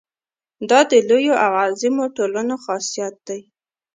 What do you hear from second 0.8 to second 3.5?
د لویو او عظیمو ټولنو خاصیت دی.